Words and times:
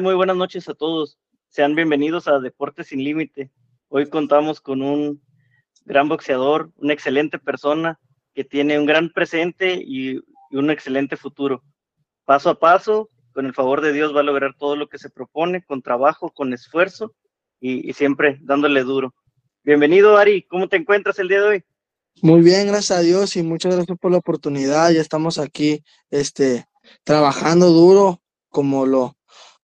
Muy 0.00 0.14
buenas 0.14 0.38
noches 0.38 0.70
a 0.70 0.74
todos. 0.74 1.18
Sean 1.50 1.74
bienvenidos 1.74 2.28
a 2.28 2.38
Deportes 2.38 2.86
sin 2.86 3.04
Límite. 3.04 3.50
Hoy 3.88 4.08
contamos 4.08 4.58
con 4.58 4.80
un 4.80 5.22
gran 5.84 6.08
boxeador, 6.08 6.72
una 6.76 6.94
excelente 6.94 7.38
persona 7.38 8.00
que 8.32 8.42
tiene 8.42 8.78
un 8.78 8.86
gran 8.86 9.10
presente 9.10 9.74
y, 9.74 10.22
un 10.50 10.70
excelente 10.70 11.18
futuro. 11.18 11.62
Paso 12.24 12.48
a 12.48 12.58
paso, 12.58 13.10
con 13.34 13.44
el 13.44 13.52
favor 13.52 13.82
de 13.82 13.92
Dios, 13.92 14.16
va 14.16 14.20
a 14.20 14.22
lograr 14.22 14.54
todo 14.58 14.76
lo 14.76 14.88
que 14.88 14.96
se 14.96 15.10
propone, 15.10 15.62
con 15.62 15.82
trabajo, 15.82 16.30
con 16.30 16.54
esfuerzo 16.54 17.12
y, 17.60 17.86
y 17.86 17.92
siempre 17.92 18.38
dándole 18.40 18.82
duro. 18.82 19.14
Bienvenido, 19.62 20.16
Ari. 20.16 20.44
¿Cómo 20.44 20.70
te 20.70 20.76
encuentras 20.78 21.18
el 21.18 21.28
día 21.28 21.42
de 21.42 21.48
hoy? 21.48 21.64
Muy 22.22 22.40
bien, 22.40 22.66
gracias 22.66 22.98
a 22.98 23.02
Dios 23.02 23.36
y 23.36 23.42
muchas 23.42 23.74
gracias 23.76 23.98
por 23.98 24.10
la 24.10 24.18
oportunidad. 24.18 24.90
Ya 24.90 25.02
estamos 25.02 25.38
aquí, 25.38 25.84
este, 26.08 26.64
trabajando 27.04 27.66
duro, 27.66 28.22
como 28.48 28.86
lo, 28.86 29.15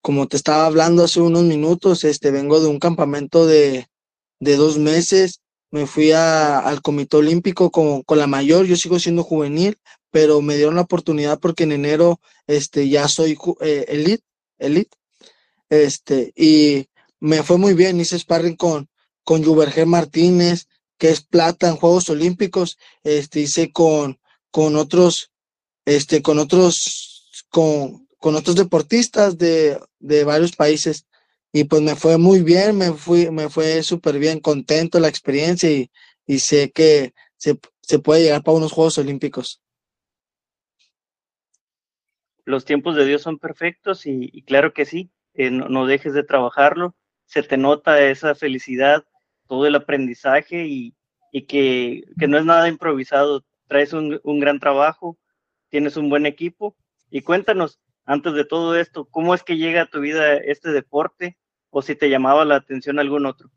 como 0.03 0.27
te 0.27 0.35
estaba 0.35 0.65
hablando 0.65 1.05
hace 1.05 1.21
unos 1.21 1.43
minutos, 1.43 2.03
este, 2.03 2.29
vengo 2.29 2.59
de 2.59 2.67
un 2.67 2.77
campamento 2.77 3.47
de, 3.47 3.87
de 4.41 4.57
dos 4.57 4.77
meses. 4.77 5.39
Me 5.71 5.87
fui 5.87 6.11
a, 6.11 6.59
al 6.59 6.81
Comité 6.81 7.15
Olímpico 7.17 7.71
con, 7.71 8.03
con 8.03 8.19
la 8.19 8.27
mayor, 8.27 8.65
yo 8.65 8.75
sigo 8.75 8.99
siendo 8.99 9.23
juvenil, 9.23 9.77
pero 10.11 10.41
me 10.41 10.57
dieron 10.57 10.75
la 10.75 10.81
oportunidad 10.81 11.39
porque 11.39 11.63
en 11.63 11.71
enero, 11.71 12.19
este, 12.47 12.89
ya 12.89 13.07
soy 13.07 13.37
eh, 13.61 13.85
elite, 13.87 14.25
elite, 14.59 14.95
este, 15.69 16.33
y 16.35 16.89
me 17.21 17.41
fue 17.41 17.57
muy 17.57 17.73
bien, 17.73 18.01
hice 18.01 18.19
sparring 18.19 18.57
con, 18.57 18.89
con 19.23 19.41
Juberger 19.41 19.87
Martínez, 19.87 20.67
que 20.97 21.11
es 21.11 21.21
plata 21.21 21.69
en 21.69 21.77
Juegos 21.77 22.09
Olímpicos, 22.09 22.77
este, 23.03 23.39
hice 23.39 23.71
con, 23.71 24.19
con 24.51 24.75
otros, 24.75 25.31
este, 25.85 26.21
con 26.21 26.39
otros, 26.39 27.41
con, 27.49 28.02
con 28.23 28.35
otros 28.35 28.55
deportistas 28.55 29.37
de, 29.37 29.77
de 29.99 30.23
varios 30.23 30.55
países 30.55 31.05
y 31.51 31.65
pues 31.65 31.81
me 31.81 31.97
fue 31.97 32.17
muy 32.17 32.41
bien, 32.41 32.77
me 32.77 32.93
fui, 32.93 33.29
me 33.29 33.49
fue 33.49 33.83
súper 33.83 34.17
bien, 34.17 34.39
contento 34.39 34.97
la 35.01 35.09
experiencia 35.09 35.69
y, 35.69 35.91
y 36.25 36.39
sé 36.39 36.71
que 36.71 37.13
se, 37.35 37.59
se, 37.81 37.99
puede 37.99 38.23
llegar 38.23 38.41
para 38.41 38.55
unos 38.55 38.71
Juegos 38.71 38.97
Olímpicos. 38.97 39.61
Los 42.45 42.63
tiempos 42.63 42.95
de 42.95 43.05
Dios 43.05 43.21
son 43.21 43.39
perfectos 43.39 44.05
y, 44.05 44.29
y 44.31 44.43
claro 44.43 44.71
que 44.71 44.85
sí, 44.85 45.11
eh, 45.33 45.51
no, 45.51 45.67
no, 45.67 45.85
dejes 45.85 46.13
de 46.13 46.23
trabajarlo, 46.23 46.95
se 47.25 47.43
te 47.43 47.57
nota 47.57 48.01
esa 48.01 48.35
felicidad, 48.35 49.03
todo 49.49 49.67
el 49.67 49.75
aprendizaje 49.75 50.65
y, 50.65 50.95
y 51.33 51.41
que, 51.41 52.05
que, 52.17 52.29
no 52.29 52.37
es 52.37 52.45
nada 52.45 52.69
improvisado. 52.69 53.43
Traes 53.67 53.91
un, 53.91 54.21
un, 54.23 54.39
gran 54.39 54.61
trabajo, 54.61 55.17
tienes 55.67 55.97
un 55.97 56.09
buen 56.09 56.25
equipo. 56.25 56.77
Y 57.09 57.21
cuéntanos, 57.21 57.79
antes 58.05 58.33
de 58.33 58.45
todo 58.45 58.75
esto, 58.75 59.05
¿cómo 59.05 59.33
es 59.33 59.43
que 59.43 59.57
llega 59.57 59.83
a 59.83 59.89
tu 59.89 59.99
vida 59.99 60.35
este 60.35 60.71
deporte 60.71 61.37
o 61.69 61.81
si 61.81 61.95
te 61.95 62.09
llamaba 62.09 62.45
la 62.45 62.55
atención 62.55 62.99
algún 62.99 63.25
otro? 63.25 63.49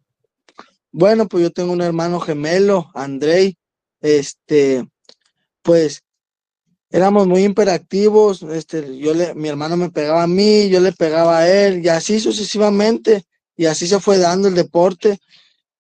Bueno, 0.93 1.27
pues 1.27 1.43
yo 1.43 1.51
tengo 1.51 1.73
un 1.73 1.83
hermano 1.83 2.21
gemelo, 2.21 2.91
Andrei. 2.95 3.57
Este, 4.01 4.87
pues 5.63 6.03
éramos 6.91 7.27
muy 7.27 7.45
imperactivos. 7.45 8.43
Este, 8.43 8.97
yo 8.99 9.15
le, 9.15 9.35
mi 9.35 9.49
hermano 9.49 9.77
me 9.77 9.91
pegaba 9.91 10.23
a 10.23 10.29
mí, 10.29 10.69
yo 10.69 10.81
le 10.81 10.93
pegaba 10.93 11.39
a 11.39 11.49
él, 11.49 11.85
y 11.85 11.89
así 11.89 12.21
sucesivamente. 12.21 13.25
Y 13.57 13.67
así 13.67 13.87
se 13.87 14.01
fue 14.01 14.19
dando 14.19 14.49
el 14.49 14.55
deporte 14.55 15.19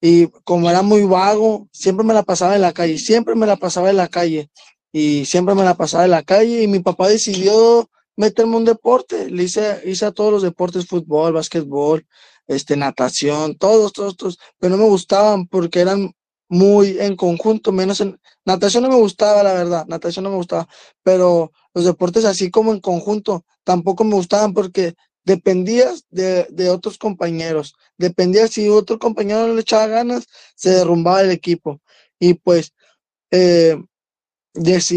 y 0.00 0.28
como 0.44 0.70
era 0.70 0.82
muy 0.82 1.04
vago, 1.04 1.68
siempre 1.72 2.04
me 2.04 2.14
la 2.14 2.22
pasaba 2.22 2.54
en 2.54 2.62
la 2.62 2.72
calle, 2.72 2.98
siempre 2.98 3.34
me 3.34 3.46
la 3.46 3.56
pasaba 3.56 3.90
en 3.90 3.96
la 3.96 4.08
calle 4.08 4.50
y 4.92 5.24
siempre 5.24 5.54
me 5.54 5.64
la 5.64 5.74
pasaba 5.74 6.04
en 6.04 6.10
la 6.10 6.22
calle 6.22 6.62
y 6.62 6.68
mi 6.68 6.80
papá 6.80 7.08
decidió 7.08 7.88
meterme 8.16 8.56
un 8.56 8.64
deporte, 8.64 9.30
le 9.30 9.44
hice, 9.44 9.82
hice 9.84 10.06
a 10.06 10.12
todos 10.12 10.32
los 10.32 10.42
deportes, 10.42 10.86
fútbol, 10.86 11.34
básquetbol, 11.34 12.06
este, 12.46 12.76
natación, 12.76 13.56
todos, 13.56 13.92
todos, 13.92 14.16
todos, 14.16 14.38
pero 14.58 14.76
no 14.76 14.84
me 14.84 14.88
gustaban 14.88 15.46
porque 15.46 15.80
eran 15.80 16.12
muy 16.48 16.98
en 17.00 17.16
conjunto, 17.16 17.72
menos 17.72 18.00
en, 18.00 18.18
natación 18.44 18.84
no 18.84 18.88
me 18.90 18.96
gustaba, 18.96 19.42
la 19.42 19.52
verdad, 19.52 19.86
natación 19.86 20.24
no 20.24 20.30
me 20.30 20.36
gustaba, 20.36 20.68
pero 21.02 21.52
los 21.74 21.84
deportes 21.84 22.24
así 22.24 22.50
como 22.50 22.72
en 22.72 22.80
conjunto 22.80 23.44
tampoco 23.64 24.04
me 24.04 24.14
gustaban 24.14 24.54
porque 24.54 24.94
dependías 25.24 26.04
de, 26.10 26.46
de, 26.50 26.70
otros 26.70 26.98
compañeros, 26.98 27.74
dependía 27.98 28.46
si 28.46 28.68
otro 28.68 28.98
compañero 28.98 29.48
no 29.48 29.54
le 29.54 29.62
echaba 29.62 29.88
ganas, 29.88 30.26
se 30.54 30.70
derrumbaba 30.70 31.22
el 31.22 31.32
equipo. 31.32 31.80
Y 32.20 32.34
pues, 32.34 32.72
eh, 33.32 33.76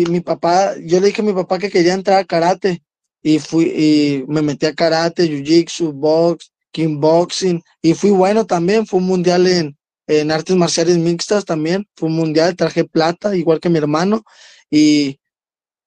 mi 0.09 0.21
papá, 0.21 0.75
yo 0.77 0.99
le 0.99 1.07
dije 1.07 1.21
a 1.21 1.25
mi 1.25 1.33
papá 1.33 1.57
que 1.57 1.71
quería 1.71 1.93
entrar 1.95 2.19
a 2.19 2.25
karate 2.25 2.83
y 3.21 3.39
fui 3.39 3.65
y 3.65 4.23
me 4.27 4.41
metí 4.41 4.65
a 4.65 4.73
karate, 4.73 5.27
jiu-jitsu, 5.27 5.91
box, 5.93 6.51
kickboxing 6.71 7.61
y 7.81 7.93
fui 7.93 8.11
bueno 8.11 8.45
también, 8.45 8.85
fue 8.85 8.99
un 8.99 9.07
mundial 9.07 9.47
en, 9.47 9.77
en 10.07 10.31
artes 10.31 10.55
marciales 10.55 10.97
mixtas 10.97 11.45
también, 11.45 11.87
fue 11.95 12.09
un 12.09 12.15
mundial, 12.15 12.55
traje 12.55 12.85
plata 12.85 13.35
igual 13.35 13.59
que 13.59 13.69
mi 13.69 13.77
hermano 13.77 14.23
y, 14.69 15.19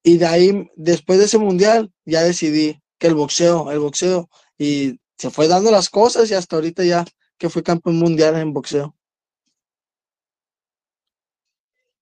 y 0.02 0.18
de 0.18 0.26
ahí, 0.26 0.70
después 0.76 1.18
de 1.18 1.26
ese 1.26 1.38
mundial, 1.38 1.92
ya 2.04 2.22
decidí 2.22 2.80
que 2.98 3.06
el 3.06 3.14
boxeo, 3.14 3.70
el 3.70 3.78
boxeo, 3.78 4.28
y 4.58 4.98
se 5.16 5.30
fue 5.30 5.48
dando 5.48 5.70
las 5.70 5.88
cosas 5.88 6.30
y 6.30 6.34
hasta 6.34 6.56
ahorita 6.56 6.84
ya 6.84 7.04
que 7.38 7.48
fui 7.48 7.62
campeón 7.62 7.98
mundial 7.98 8.36
en 8.36 8.52
boxeo. 8.52 8.96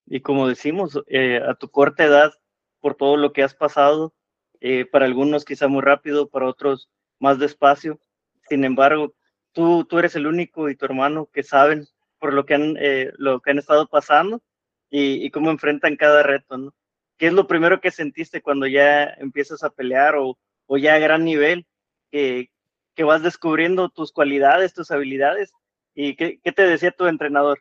Y 0.07 0.21
como 0.21 0.49
decimos, 0.49 0.99
eh, 1.07 1.41
a 1.47 1.55
tu 1.55 1.71
corta 1.71 2.05
edad, 2.05 2.33
por 2.81 2.97
todo 2.97 3.17
lo 3.17 3.33
que 3.33 3.43
has 3.43 3.55
pasado, 3.55 4.13
eh, 4.61 4.85
para 4.85 5.07
algunos 5.07 5.45
quizá 5.45 5.69
muy 5.69 5.83
rápido, 5.83 6.29
para 6.29 6.49
otros 6.49 6.91
más 7.19 7.39
despacio. 7.39 8.01
Sin 8.49 8.65
embargo, 8.65 9.15
tú, 9.53 9.85
tú 9.85 9.99
eres 9.99 10.17
el 10.17 10.27
único 10.27 10.69
y 10.69 10.77
tu 10.77 10.85
hermano 10.85 11.29
que 11.33 11.43
saben 11.43 11.87
por 12.19 12.33
lo 12.35 12.45
que 12.45 12.55
han, 12.55 12.77
eh, 12.79 13.13
lo 13.17 13.41
que 13.41 13.51
han 13.51 13.59
estado 13.59 13.87
pasando 13.89 14.43
y, 14.91 15.25
y, 15.25 15.31
cómo 15.31 15.51
enfrentan 15.51 15.97
cada 15.97 16.23
reto, 16.23 16.59
¿no? 16.59 16.75
¿Qué 17.17 17.29
es 17.29 17.33
lo 17.33 17.47
primero 17.47 17.81
que 17.81 17.91
sentiste 17.91 18.43
cuando 18.43 18.67
ya 18.67 19.05
empiezas 19.05 19.63
a 19.63 19.71
pelear 19.71 20.17
o, 20.17 20.39
o 20.67 20.79
ya 20.79 20.95
a 20.95 20.99
gran 20.99 21.25
nivel, 21.25 21.67
que, 22.13 22.51
que 22.95 23.05
vas 23.05 23.23
descubriendo 23.23 23.89
tus 23.89 24.13
cualidades, 24.13 24.73
tus 24.73 24.91
habilidades. 24.91 25.53
¿Y 25.95 26.15
qué, 26.15 26.39
qué 26.45 26.53
te 26.53 26.63
decía 26.63 26.93
tu 26.93 27.07
entrenador? 27.07 27.61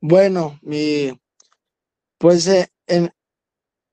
Bueno, 0.00 0.58
mi, 0.62 1.12
pues 2.18 2.46
eh, 2.48 2.68
en, 2.86 3.12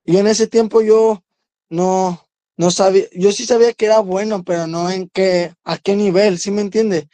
yo 0.04 0.20
en 0.20 0.28
ese 0.28 0.48
tiempo 0.48 0.82
yo 0.82 1.24
no, 1.72 2.28
no 2.58 2.70
sabía, 2.70 3.06
yo 3.14 3.32
sí 3.32 3.46
sabía 3.46 3.74
que 3.74 3.86
era 3.86 4.00
bueno, 4.02 4.44
pero 4.44 4.68
no 4.68 4.92
en 4.92 5.10
qué, 5.10 5.54
a 5.64 5.78
qué 5.78 5.96
nivel, 5.96 6.38
¿sí 6.38 6.52
me 6.52 6.62
entiende? 6.62 7.08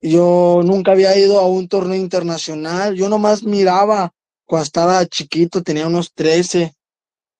Yo 0.00 0.60
nunca 0.64 0.92
había 0.92 1.18
ido 1.18 1.40
a 1.40 1.48
un 1.48 1.66
torneo 1.68 1.96
internacional, 1.96 2.94
yo 2.94 3.08
nomás 3.08 3.42
miraba 3.42 4.12
cuando 4.44 4.64
estaba 4.64 5.06
chiquito, 5.06 5.62
tenía 5.62 5.86
unos 5.86 6.12
13, 6.12 6.74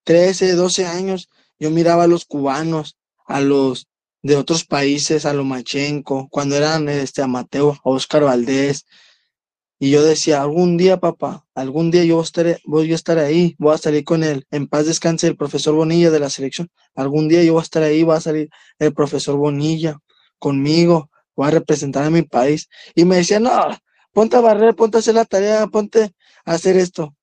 13, 0.04 0.54
12 0.54 0.86
años, 0.86 1.28
yo 1.58 1.70
miraba 1.70 2.04
a 2.04 2.08
los 2.08 2.24
cubanos, 2.24 2.96
a 3.26 3.40
los 3.40 3.86
de 4.22 4.36
otros 4.36 4.64
países, 4.64 5.26
a 5.26 5.34
Lomachenko, 5.34 6.28
cuando 6.30 6.56
eran 6.56 6.88
este, 6.88 7.22
a 7.22 7.26
Mateo, 7.26 7.72
a 7.72 7.80
Oscar 7.82 8.24
Valdés, 8.24 8.86
y 9.78 9.90
yo 9.90 10.02
decía, 10.02 10.42
algún 10.42 10.76
día, 10.76 10.98
papá, 10.98 11.46
algún 11.54 11.90
día 11.90 12.04
yo 12.04 12.20
estaré, 12.20 12.60
voy 12.64 12.90
a 12.90 12.94
estar 12.96 13.18
ahí, 13.18 13.54
voy 13.58 13.74
a 13.74 13.78
salir 13.78 14.04
con 14.04 14.24
él, 14.24 14.46
en 14.50 14.66
paz 14.66 14.86
descanse 14.86 15.28
el 15.28 15.36
profesor 15.36 15.74
Bonilla 15.74 16.10
de 16.10 16.18
la 16.18 16.30
selección, 16.30 16.68
algún 16.94 17.28
día 17.28 17.44
yo 17.44 17.52
voy 17.52 17.60
a 17.60 17.62
estar 17.62 17.82
ahí, 17.82 18.02
va 18.02 18.16
a 18.16 18.20
salir 18.20 18.50
el 18.78 18.92
profesor 18.92 19.36
Bonilla 19.36 19.98
conmigo, 20.38 21.10
voy 21.36 21.48
a 21.48 21.52
representar 21.52 22.04
a 22.04 22.10
mi 22.10 22.22
país. 22.22 22.68
Y 22.94 23.04
me 23.04 23.16
decía, 23.16 23.38
no, 23.38 23.52
ponte 24.12 24.36
a 24.36 24.40
barrer, 24.40 24.74
ponte 24.74 24.98
a 24.98 25.00
hacer 25.00 25.14
la 25.14 25.24
tarea, 25.24 25.66
ponte 25.68 26.12
a 26.44 26.52
hacer 26.52 26.76
esto. 26.76 27.14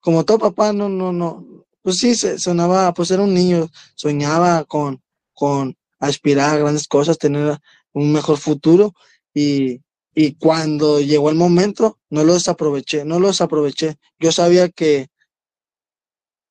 Como 0.00 0.24
todo 0.24 0.38
papá, 0.38 0.72
no, 0.72 0.88
no, 0.88 1.12
no, 1.12 1.46
pues 1.82 1.98
sí, 1.98 2.14
sonaba, 2.14 2.92
pues 2.92 3.10
era 3.10 3.22
un 3.22 3.32
niño, 3.32 3.68
soñaba 3.94 4.64
con, 4.64 5.02
con 5.32 5.76
aspirar 5.98 6.54
a 6.54 6.58
grandes 6.58 6.86
cosas, 6.88 7.18
tener 7.18 7.58
un 7.92 8.12
mejor 8.12 8.36
futuro 8.36 8.92
y, 9.32 9.80
y 10.14 10.34
cuando 10.34 11.00
llegó 11.00 11.30
el 11.30 11.36
momento, 11.36 11.98
no 12.10 12.24
lo 12.24 12.34
desaproveché, 12.34 13.04
no 13.04 13.18
lo 13.18 13.28
desaproveché. 13.28 13.96
Yo 14.18 14.30
sabía 14.30 14.68
que, 14.68 15.08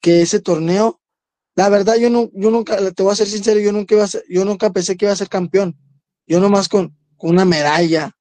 que 0.02 0.22
ese 0.22 0.40
torneo, 0.40 1.00
la 1.56 1.70
verdad, 1.70 1.98
yo, 1.98 2.10
no, 2.10 2.30
yo 2.34 2.50
nunca, 2.50 2.92
te 2.92 3.04
voy 3.04 3.12
a 3.12 3.16
ser 3.16 3.28
sincero, 3.28 3.60
yo 3.60 3.72
nunca, 3.72 3.94
iba 3.94 4.04
a 4.04 4.08
ser, 4.08 4.24
yo 4.28 4.46
nunca 4.46 4.72
pensé 4.72 4.98
que 4.98 5.06
iba 5.06 5.14
a 5.14 5.18
ser 5.18 5.30
campeón. 5.30 5.78
Yo 6.26 6.40
nomás 6.40 6.70
con, 6.70 6.98
una 7.20 7.46
medalla 7.46 8.18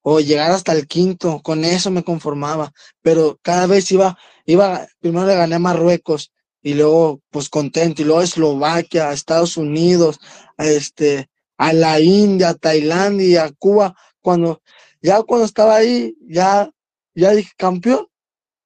o 0.00 0.20
llegar 0.20 0.52
hasta 0.52 0.72
el 0.72 0.86
quinto, 0.86 1.42
con 1.42 1.64
eso 1.64 1.90
me 1.90 2.04
conformaba, 2.04 2.72
pero 3.02 3.38
cada 3.42 3.66
vez 3.66 3.90
iba, 3.90 4.16
iba, 4.46 4.86
primero 5.00 5.26
le 5.26 5.34
gané 5.34 5.56
a 5.56 5.58
Marruecos 5.58 6.32
y 6.62 6.74
luego 6.74 7.20
pues 7.30 7.48
contento, 7.50 8.00
y 8.00 8.04
luego 8.04 8.20
a 8.20 8.24
Eslovaquia, 8.24 9.10
a 9.10 9.12
Estados 9.12 9.56
Unidos, 9.56 10.18
a 10.56 10.66
este, 10.66 11.28
a 11.58 11.72
la 11.72 12.00
India, 12.00 12.50
a 12.50 12.54
Tailandia, 12.54 13.44
a 13.44 13.52
Cuba, 13.52 13.96
cuando, 14.26 14.60
ya 15.00 15.22
cuando 15.22 15.46
estaba 15.46 15.76
ahí, 15.76 16.16
ya, 16.22 16.68
ya 17.14 17.30
dije, 17.30 17.52
campeón, 17.56 18.08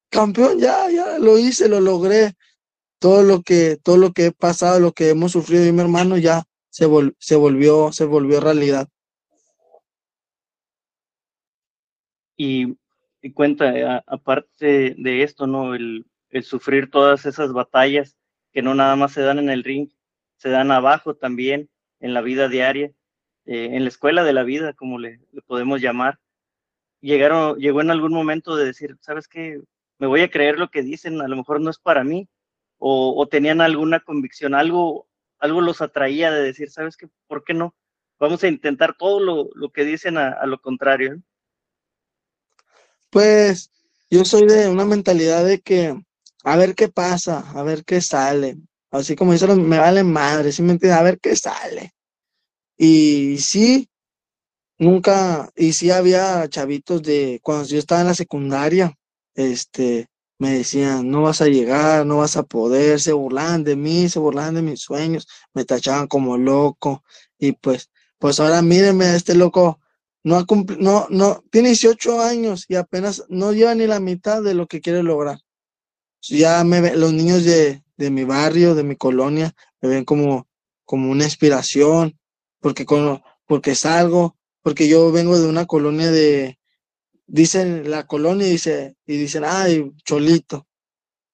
campeón, 0.09 0.59
ya, 0.59 0.91
ya 0.91 1.19
lo 1.19 1.39
hice, 1.39 1.69
lo 1.69 1.81
logré, 1.81 2.33
todo 2.99 3.23
lo 3.23 3.43
que, 3.43 3.77
todo 3.77 3.99
lo 3.99 4.13
que 4.13 4.27
he 4.27 4.33
pasado, 4.33 4.81
lo 4.81 4.93
que 4.93 5.11
hemos 5.11 5.33
sufrido 5.33 5.67
y 5.67 5.73
mi 5.73 5.83
hermano, 5.83 6.17
ya, 6.17 6.45
se, 6.71 6.87
se, 7.19 7.37
volvió, 7.37 7.93
se 7.93 8.07
volvió 8.07 8.41
realidad. 8.41 8.89
Y, 12.39 12.79
cuenta, 13.35 13.77
eh, 13.77 14.03
aparte 14.07 14.95
de 14.97 15.23
esto, 15.23 15.47
¿no? 15.47 15.75
El, 15.75 16.07
el 16.31 16.43
sufrir 16.43 16.89
todas 16.89 17.27
esas 17.27 17.53
batallas 17.53 18.17
que 18.51 18.63
no 18.63 18.75
nada 18.75 18.97
más 18.97 19.13
se 19.13 19.21
dan 19.21 19.39
en 19.39 19.51
el 19.51 19.63
ring, 19.63 19.91
se 20.37 20.49
dan 20.49 20.71
abajo 20.71 21.17
también, 21.17 21.69
en 22.01 22.15
la 22.15 22.23
vida 22.23 22.49
diaria, 22.49 22.95
eh, 23.51 23.71
en 23.75 23.83
la 23.83 23.89
escuela 23.89 24.23
de 24.23 24.33
la 24.33 24.45
vida, 24.45 24.75
como 24.75 25.01
le, 25.01 25.19
podemos 25.45 25.81
llamar. 25.81 26.21
Llegaron, 27.01 27.59
llegó 27.59 27.81
en 27.81 27.91
algún 27.91 28.13
momento 28.13 28.55
de 28.55 28.65
decir, 28.65 28.97
¿sabes 29.01 29.27
qué? 29.27 29.61
Me 29.99 30.07
voy 30.07 30.21
a 30.21 30.31
creer 30.31 30.57
lo 30.57 30.71
que 30.71 30.83
dicen, 30.83 31.21
a 31.21 31.27
lo 31.27 31.35
mejor 31.35 31.61
no 31.61 31.69
es 31.69 31.81
para 31.81 32.05
mí, 32.05 32.29
o, 32.79 33.27
tenían 33.29 33.61
alguna 33.61 33.99
convicción, 33.99 34.55
algo, 34.55 35.09
algo 35.41 35.63
los 35.63 35.83
atraía 35.83 36.31
de 36.31 36.45
decir, 36.45 36.71
¿sabes 36.71 36.97
qué? 36.97 37.09
¿Por 37.27 37.43
qué 37.43 37.53
no? 37.53 37.75
Vamos 38.21 38.45
a 38.45 38.47
intentar 38.47 38.97
todo 38.97 39.19
lo, 39.19 39.71
que 39.73 39.85
dicen 39.85 40.17
a, 40.17 40.47
lo 40.47 40.61
contrario. 40.61 41.21
Pues 43.11 43.73
yo 44.11 44.25
soy 44.25 44.47
de 44.47 44.69
una 44.69 44.85
mentalidad 44.85 45.45
de 45.45 45.61
que 45.61 46.01
a 46.45 46.57
ver 46.57 46.77
qué 46.77 46.89
pasa, 46.89 47.51
a 47.51 47.65
ver 47.65 47.85
qué 47.85 48.01
sale. 48.01 48.59
Así 48.93 49.17
como 49.17 49.33
dicen, 49.33 49.69
me 49.69 49.79
vale 49.79 50.05
madre, 50.05 50.53
¿sí 50.53 50.63
me 50.63 50.71
entiendes? 50.71 51.01
A 51.01 51.03
ver 51.03 51.19
qué 51.19 51.35
sale. 51.35 51.93
Y 52.83 53.37
sí, 53.41 53.91
nunca, 54.79 55.51
y 55.55 55.75
sí 55.75 55.91
había 55.91 56.49
chavitos 56.49 57.03
de, 57.03 57.39
cuando 57.43 57.67
yo 57.67 57.79
estaba 57.79 58.01
en 58.01 58.07
la 58.07 58.15
secundaria, 58.15 58.97
este, 59.35 60.09
me 60.39 60.53
decían, 60.53 61.11
no 61.11 61.21
vas 61.21 61.43
a 61.43 61.49
llegar, 61.49 62.07
no 62.07 62.17
vas 62.17 62.39
a 62.39 62.43
poder, 62.45 62.99
se 62.99 63.13
burlan 63.13 63.65
de 63.65 63.77
mí, 63.77 64.09
se 64.09 64.19
burlan 64.19 64.55
de 64.55 64.63
mis 64.63 64.81
sueños, 64.81 65.29
me 65.53 65.67
tachaban 65.67 66.07
como 66.07 66.39
loco, 66.39 67.05
y 67.39 67.53
pues, 67.53 67.91
pues 68.19 68.41
ahora 68.41 68.63
mírenme, 68.63 69.15
este 69.15 69.35
loco 69.35 69.79
no 70.25 70.39
ha 70.39 70.47
no, 70.79 71.07
no, 71.11 71.45
tiene 71.51 71.69
18 71.69 72.23
años 72.23 72.65
y 72.67 72.77
apenas 72.77 73.25
no 73.29 73.53
lleva 73.53 73.75
ni 73.75 73.87
la 73.87 74.01
mitad 74.01 74.43
de 74.43 74.55
lo 74.55 74.67
que 74.67 74.81
quiere 74.81 75.03
lograr. 75.03 75.41
Ya 76.23 76.65
me 76.65 76.97
los 76.97 77.13
niños 77.13 77.45
de, 77.45 77.85
de 77.99 78.11
mi 78.11 78.25
barrio, 78.25 78.75
de 78.75 78.85
mi 78.85 78.97
colonia, 78.97 79.55
me 79.83 79.91
ven 79.91 80.07
como, 80.07 80.49
como 80.87 81.11
una 81.11 81.25
inspiración, 81.25 82.20
porque, 82.61 82.85
con, 82.87 83.23
porque 83.47 83.75
salgo, 83.75 84.37
porque 84.63 84.89
yo 84.89 85.11
vengo 85.11 85.39
de 85.39 85.49
una 85.49 85.67
colonia 85.67 86.11
de, 86.11 86.59
dicen 87.27 87.91
la 87.91 88.07
colonia 88.07 88.47
y 88.47 88.51
dice, 88.51 88.97
y 89.07 89.17
dicen, 89.17 89.45
ay, 89.47 89.91
cholito. 90.05 90.67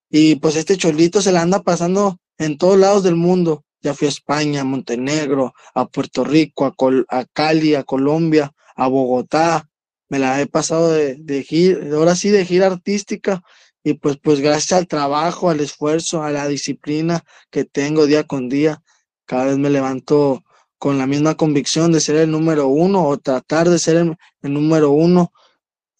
Y 0.09 0.35
pues 0.35 0.55
este 0.55 0.77
cholito 0.77 1.21
se 1.21 1.31
la 1.31 1.41
anda 1.41 1.61
pasando 1.61 2.19
en 2.37 2.57
todos 2.57 2.77
lados 2.77 3.03
del 3.03 3.15
mundo. 3.15 3.65
Ya 3.81 3.93
fui 3.93 4.07
a 4.07 4.09
España, 4.09 4.61
a 4.61 4.63
Montenegro, 4.63 5.53
a 5.73 5.87
Puerto 5.87 6.23
Rico, 6.23 6.65
a, 6.65 6.73
a 7.09 7.25
Cali, 7.25 7.75
a 7.75 7.83
Colombia, 7.83 8.51
a 8.75 8.87
Bogotá. 8.87 9.69
Me 10.09 10.19
la 10.19 10.39
he 10.41 10.47
pasado 10.47 10.91
de, 10.91 11.15
de 11.15 11.43
gira, 11.43 11.79
ahora 11.95 12.15
sí 12.15 12.29
de 12.29 12.45
gira 12.45 12.67
artística. 12.67 13.43
Y 13.83 13.95
pues, 13.95 14.17
pues 14.17 14.39
gracias 14.39 14.79
al 14.79 14.87
trabajo, 14.87 15.49
al 15.49 15.59
esfuerzo, 15.59 16.23
a 16.23 16.31
la 16.31 16.47
disciplina 16.47 17.23
que 17.49 17.65
tengo 17.65 18.05
día 18.05 18.23
con 18.25 18.49
día, 18.49 18.81
cada 19.25 19.45
vez 19.45 19.57
me 19.57 19.69
levanto 19.69 20.43
con 20.77 20.97
la 20.97 21.07
misma 21.07 21.35
convicción 21.35 21.91
de 21.91 21.99
ser 21.99 22.17
el 22.17 22.31
número 22.31 22.67
uno 22.67 23.07
o 23.07 23.17
tratar 23.17 23.69
de 23.69 23.79
ser 23.79 23.97
el, 23.97 24.53
número 24.53 24.91
uno, 24.91 25.31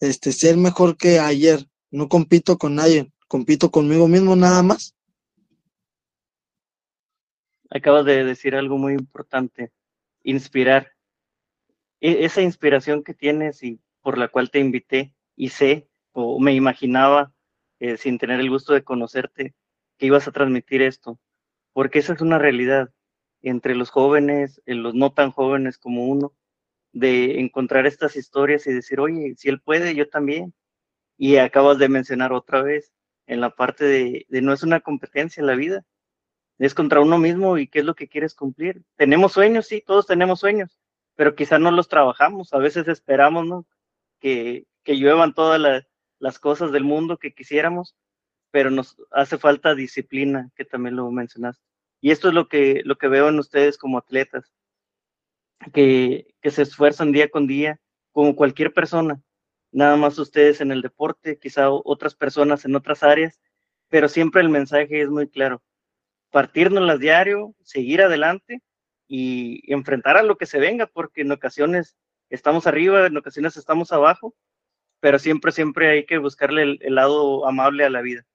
este, 0.00 0.32
ser 0.32 0.56
mejor 0.56 0.96
que 0.96 1.18
ayer. 1.18 1.66
No 1.90 2.08
compito 2.08 2.58
con 2.58 2.74
nadie, 2.74 3.12
compito 3.26 3.70
conmigo 3.70 4.08
mismo 4.08 4.36
nada 4.36 4.62
más. 4.62 4.94
Acabas 7.70 8.04
de 8.04 8.24
decir 8.24 8.54
algo 8.54 8.78
muy 8.78 8.94
importante, 8.94 9.72
inspirar. 10.22 10.92
E, 12.00 12.24
esa 12.24 12.42
inspiración 12.42 13.02
que 13.02 13.14
tienes 13.14 13.62
y 13.62 13.80
por 14.02 14.16
la 14.16 14.28
cual 14.28 14.50
te 14.50 14.60
invité 14.60 15.12
y 15.36 15.50
sé 15.50 15.88
o 16.12 16.40
me 16.40 16.54
imaginaba, 16.54 17.32
eh, 17.80 17.96
sin 17.96 18.18
tener 18.18 18.40
el 18.40 18.50
gusto 18.50 18.72
de 18.72 18.82
conocerte, 18.82 19.54
que 19.98 20.06
ibas 20.06 20.26
a 20.26 20.32
transmitir 20.32 20.82
esto, 20.82 21.18
porque 21.72 21.98
esa 21.98 22.12
es 22.12 22.20
una 22.20 22.38
realidad 22.38 22.90
entre 23.42 23.74
los 23.74 23.90
jóvenes, 23.90 24.62
en 24.66 24.82
los 24.82 24.94
no 24.94 25.12
tan 25.12 25.30
jóvenes 25.30 25.78
como 25.78 26.06
uno, 26.06 26.32
de 26.92 27.40
encontrar 27.40 27.86
estas 27.86 28.16
historias 28.16 28.66
y 28.66 28.72
decir, 28.72 29.00
oye, 29.00 29.34
si 29.36 29.48
él 29.48 29.60
puede, 29.60 29.94
yo 29.94 30.08
también. 30.08 30.54
Y 31.16 31.36
acabas 31.36 31.78
de 31.78 31.88
mencionar 31.88 32.32
otra 32.32 32.62
vez 32.62 32.92
en 33.26 33.40
la 33.40 33.50
parte 33.50 33.84
de, 33.84 34.26
no 34.42 34.52
es 34.52 34.62
una 34.62 34.80
competencia 34.80 35.40
en 35.40 35.46
la 35.46 35.54
vida, 35.54 35.84
es 36.58 36.74
contra 36.74 37.00
uno 37.00 37.18
mismo 37.18 37.58
y 37.58 37.68
qué 37.68 37.80
es 37.80 37.84
lo 37.84 37.94
que 37.94 38.08
quieres 38.08 38.34
cumplir. 38.34 38.82
Tenemos 38.96 39.32
sueños, 39.32 39.66
sí, 39.66 39.82
todos 39.86 40.06
tenemos 40.06 40.40
sueños, 40.40 40.80
pero 41.14 41.34
quizá 41.34 41.58
no 41.58 41.70
los 41.70 41.88
trabajamos, 41.88 42.52
a 42.52 42.58
veces 42.58 42.88
esperamos, 42.88 43.46
¿no? 43.46 43.66
Que, 44.18 44.66
que 44.82 44.98
lluevan 44.98 45.34
todas 45.34 45.84
las 46.18 46.38
cosas 46.38 46.72
del 46.72 46.84
mundo 46.84 47.18
que 47.18 47.34
quisiéramos, 47.34 47.96
pero 48.50 48.70
nos 48.70 48.96
hace 49.10 49.38
falta 49.38 49.74
disciplina, 49.74 50.50
que 50.56 50.64
también 50.64 50.96
lo 50.96 51.10
mencionaste. 51.10 51.67
Y 52.00 52.10
esto 52.10 52.28
es 52.28 52.34
lo 52.34 52.48
que, 52.48 52.82
lo 52.84 52.96
que 52.96 53.08
veo 53.08 53.28
en 53.28 53.38
ustedes 53.38 53.78
como 53.78 53.98
atletas, 53.98 54.52
que, 55.72 56.34
que 56.40 56.50
se 56.50 56.62
esfuerzan 56.62 57.12
día 57.12 57.28
con 57.28 57.46
día, 57.46 57.80
como 58.12 58.36
cualquier 58.36 58.72
persona, 58.72 59.20
nada 59.72 59.96
más 59.96 60.18
ustedes 60.18 60.60
en 60.60 60.72
el 60.72 60.82
deporte, 60.82 61.38
quizá 61.38 61.70
otras 61.70 62.14
personas 62.14 62.64
en 62.64 62.76
otras 62.76 63.02
áreas, 63.02 63.40
pero 63.88 64.08
siempre 64.08 64.40
el 64.40 64.48
mensaje 64.48 65.02
es 65.02 65.08
muy 65.08 65.28
claro. 65.28 65.62
Partirnos 66.30 66.84
las 66.84 67.00
diario, 67.00 67.54
seguir 67.62 68.02
adelante 68.02 68.62
y 69.08 69.72
enfrentar 69.72 70.16
a 70.16 70.22
lo 70.22 70.36
que 70.36 70.46
se 70.46 70.58
venga, 70.58 70.86
porque 70.86 71.22
en 71.22 71.32
ocasiones 71.32 71.96
estamos 72.30 72.66
arriba, 72.66 73.06
en 73.06 73.16
ocasiones 73.16 73.56
estamos 73.56 73.92
abajo, 73.92 74.34
pero 75.00 75.18
siempre, 75.18 75.52
siempre 75.52 75.90
hay 75.90 76.06
que 76.06 76.18
buscarle 76.18 76.78
el 76.80 76.94
lado 76.94 77.46
amable 77.46 77.84
a 77.84 77.90
la 77.90 78.02
vida. 78.02 78.27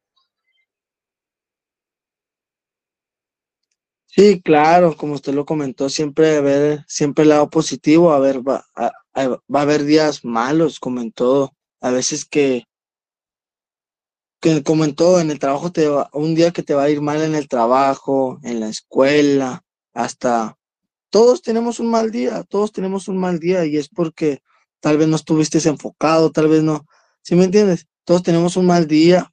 Sí, 4.15 4.41
claro, 4.43 4.95
como 4.95 5.15
usted 5.15 5.33
lo 5.33 5.43
comentó, 5.43 5.89
siempre 5.89 6.39
ver, 6.39 6.85
siempre 6.87 7.23
el 7.23 7.29
lado 7.29 7.49
positivo, 7.49 8.11
a 8.13 8.19
ver, 8.19 8.47
va 8.47 8.63
a, 8.75 8.91
va 9.17 9.59
a 9.59 9.61
haber 9.63 9.85
días 9.85 10.23
malos, 10.23 10.79
como 10.79 11.01
en 11.01 11.11
todo. 11.11 11.53
A 11.81 11.89
veces 11.89 12.23
que, 12.23 12.65
que 14.39 14.61
como 14.61 14.85
en 14.85 14.93
todo, 14.95 15.19
en 15.19 15.31
el 15.31 15.39
trabajo 15.39 15.71
te 15.71 15.87
va, 15.87 16.09
un 16.13 16.35
día 16.35 16.51
que 16.51 16.61
te 16.61 16.75
va 16.75 16.83
a 16.83 16.89
ir 16.91 17.01
mal 17.01 17.23
en 17.23 17.33
el 17.33 17.47
trabajo, 17.47 18.39
en 18.43 18.59
la 18.59 18.69
escuela, 18.69 19.63
hasta 19.93 20.57
todos 21.09 21.41
tenemos 21.41 21.79
un 21.79 21.89
mal 21.89 22.11
día, 22.11 22.43
todos 22.43 22.71
tenemos 22.71 23.07
un 23.07 23.17
mal 23.17 23.39
día 23.39 23.65
y 23.65 23.77
es 23.77 23.89
porque 23.89 24.41
tal 24.79 24.97
vez 24.99 25.07
no 25.07 25.15
estuviste 25.15 25.57
enfocado, 25.67 26.31
tal 26.31 26.49
vez 26.49 26.61
no, 26.61 26.85
¿sí 27.23 27.35
me 27.35 27.45
entiendes? 27.45 27.87
Todos 28.05 28.21
tenemos 28.21 28.57
un 28.57 28.67
mal 28.67 28.87
día, 28.87 29.31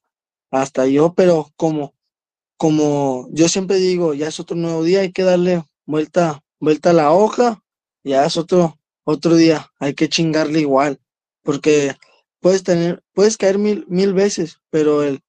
hasta 0.50 0.87
yo, 0.87 1.12
pero 1.14 1.50
como 1.57 1.95
como 2.61 3.26
yo 3.31 3.49
siempre 3.49 3.76
digo, 3.76 4.12
ya 4.12 4.29
es 4.29 4.38
otro 4.38 4.55
nuevo 4.55 4.85
día, 4.85 5.00
hay 5.00 5.12
que 5.12 5.23
darle 5.23 5.64
vuelta, 5.87 6.43
vuelta 6.59 6.90
a 6.90 6.93
la 6.93 7.11
hoja, 7.11 7.64
ya 8.05 8.26
es 8.26 8.37
otro, 8.37 8.79
otro 9.02 9.35
día, 9.35 9.73
hay 9.79 9.95
que 9.95 10.11
chingarle 10.11 10.61
igual, 10.61 11.00
porque 11.43 11.97
puedes 12.38 12.62
tener, 12.62 13.02
puedes 13.14 13.38
caer 13.38 13.57
mil, 13.57 13.87
mil 13.88 14.12
veces, 14.12 14.59
pero 14.69 15.02
el, 15.02 15.21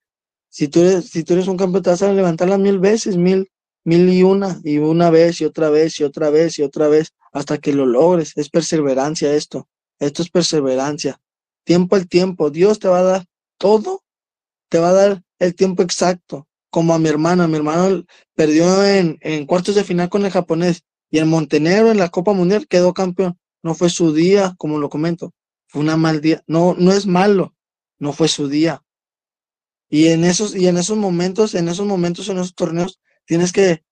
si 0.49 0.67
tú 0.67 0.81
eres, 0.81 1.05
si 1.05 1.23
tú 1.23 1.35
eres 1.35 1.47
un 1.47 1.55
campeón, 1.55 1.83
te 1.83 1.91
vas 1.91 2.01
a 2.01 2.11
levantarla 2.11 2.57
mil 2.57 2.79
veces, 2.79 3.15
mil, 3.15 3.49
mil 3.85 4.09
y 4.09 4.23
una, 4.23 4.59
y 4.65 4.79
una 4.79 5.09
vez, 5.09 5.39
y 5.39 5.45
otra 5.45 5.69
vez, 5.69 6.01
y 6.01 6.03
otra 6.03 6.31
vez, 6.31 6.59
y 6.59 6.63
otra 6.63 6.89
vez, 6.89 7.13
hasta 7.31 7.59
que 7.59 7.71
lo 7.71 7.85
logres. 7.85 8.33
Es 8.35 8.49
perseverancia 8.49 9.33
esto. 9.33 9.69
Esto 9.99 10.21
es 10.21 10.29
perseverancia. 10.29 11.21
Tiempo 11.63 11.95
al 11.95 12.09
tiempo. 12.09 12.49
Dios 12.49 12.79
te 12.79 12.89
va 12.89 12.99
a 12.99 13.03
dar 13.03 13.25
todo, 13.57 14.03
te 14.67 14.79
va 14.79 14.89
a 14.89 14.93
dar 14.93 15.23
el 15.39 15.55
tiempo 15.55 15.81
exacto 15.81 16.49
como 16.71 16.95
a 16.95 16.99
mi 16.99 17.09
hermano. 17.09 17.47
Mi 17.47 17.57
hermano 17.57 18.03
perdió 18.33 18.83
en, 18.83 19.45
cuartos 19.45 19.75
de 19.75 19.83
final 19.83 20.09
con 20.09 20.25
el 20.25 20.31
japonés 20.31 20.83
y 21.11 21.19
en 21.19 21.27
Montenegro 21.27 21.91
en 21.91 21.99
la 21.99 22.09
Copa 22.09 22.33
Mundial 22.33 22.67
quedó 22.67 22.93
campeón. 22.95 23.37
No 23.61 23.75
fue 23.75 23.91
su 23.91 24.13
día, 24.13 24.55
como 24.57 24.79
lo 24.79 24.89
comento. 24.89 25.33
Fue 25.67 25.81
una 25.81 25.97
mal 25.97 26.21
día. 26.21 26.43
No, 26.47 26.73
no 26.75 26.91
es 26.91 27.05
malo. 27.05 27.53
No 27.99 28.13
fue 28.13 28.27
su 28.27 28.47
día. 28.47 28.81
Y 29.89 30.07
en 30.07 30.23
esos, 30.23 30.55
y 30.55 30.67
en 30.67 30.77
esos 30.77 30.97
momentos, 30.97 31.53
en 31.53 31.67
esos 31.67 31.85
momentos, 31.85 32.27
en 32.29 32.37
esos 32.37 32.55
torneos, 32.55 32.99
tienes 33.25 33.51
que, 33.51 33.83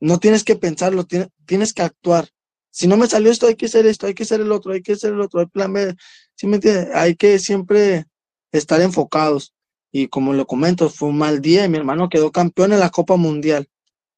no 0.00 0.18
tienes 0.18 0.44
que 0.44 0.56
pensarlo, 0.56 1.04
tienes, 1.04 1.28
tienes 1.46 1.74
que 1.74 1.82
actuar. 1.82 2.28
Si 2.70 2.86
no 2.86 2.96
me 2.96 3.08
salió 3.08 3.30
esto, 3.30 3.48
hay 3.48 3.56
que 3.56 3.66
hacer 3.66 3.84
esto, 3.84 4.06
hay 4.06 4.14
que 4.14 4.22
hacer 4.22 4.40
el 4.40 4.52
otro, 4.52 4.72
hay 4.72 4.80
que 4.80 4.92
hacer 4.92 5.12
el 5.12 5.20
otro, 5.20 5.40
hay 5.40 5.46
plan 5.46 5.72
B. 5.72 5.94
¿Sí 6.36 6.46
me 6.46 6.56
entiendes? 6.56 6.88
Hay 6.94 7.16
que 7.16 7.38
siempre 7.38 8.06
estar 8.52 8.80
enfocados 8.80 9.52
y 9.92 10.08
como 10.08 10.32
lo 10.32 10.46
comento, 10.46 10.88
fue 10.88 11.10
un 11.10 11.18
mal 11.18 11.40
día 11.40 11.64
y 11.64 11.68
mi 11.68 11.78
hermano 11.78 12.08
quedó 12.08 12.32
campeón 12.32 12.72
en 12.72 12.80
la 12.80 12.90
Copa 12.90 13.16
Mundial 13.16 13.68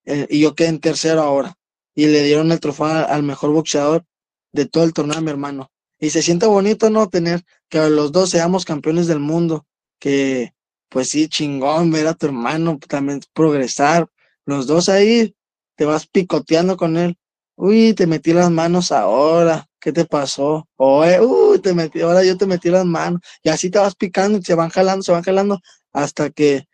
eh, 0.04 0.26
y 0.30 0.40
yo 0.40 0.54
quedé 0.54 0.68
en 0.68 0.80
tercero 0.80 1.20
ahora 1.22 1.56
y 1.94 2.06
le 2.06 2.22
dieron 2.22 2.52
el 2.52 2.60
trofeo 2.60 2.86
al 2.86 3.22
mejor 3.22 3.50
boxeador 3.50 4.04
de 4.52 4.66
todo 4.66 4.84
el 4.84 4.92
torneo 4.92 5.18
a 5.18 5.20
mi 5.20 5.30
hermano. 5.30 5.70
Y 5.98 6.10
se 6.10 6.22
siente 6.22 6.46
bonito, 6.46 6.90
¿no? 6.90 7.08
Tener 7.08 7.44
que 7.68 7.78
los 7.90 8.12
dos 8.12 8.30
seamos 8.30 8.64
campeones 8.64 9.06
del 9.06 9.20
mundo, 9.20 9.66
que 9.98 10.54
pues 10.88 11.10
sí, 11.10 11.28
chingón 11.28 11.90
ver 11.90 12.06
a 12.06 12.14
tu 12.14 12.26
hermano 12.26 12.78
también 12.88 13.20
progresar, 13.32 14.08
los 14.46 14.66
dos 14.66 14.88
ahí, 14.88 15.34
te 15.76 15.84
vas 15.84 16.06
picoteando 16.06 16.76
con 16.76 16.96
él 16.96 17.18
uy, 17.56 17.94
te 17.94 18.06
metí 18.06 18.32
las 18.32 18.50
manos 18.50 18.92
ahora, 18.92 19.68
¿qué 19.84 19.92
te 19.92 20.06
pasó? 20.06 20.66
Oye, 20.76 21.20
uy, 21.20 21.60
te 21.60 21.74
metí, 21.74 22.00
ahora 22.00 22.24
yo 22.24 22.38
te 22.38 22.46
metí 22.46 22.70
las 22.70 22.86
manos. 22.86 23.20
Y 23.42 23.50
así 23.50 23.70
te 23.70 23.78
vas 23.78 23.94
picando 23.94 24.38
y 24.38 24.42
se 24.42 24.54
van 24.54 24.70
jalando, 24.70 25.02
se 25.02 25.12
van 25.12 25.22
jalando 25.22 25.60
hasta 25.92 26.30
que, 26.30 26.66